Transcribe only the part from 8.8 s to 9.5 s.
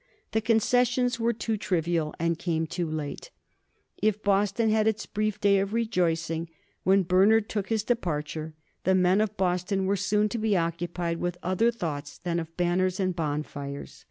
the men of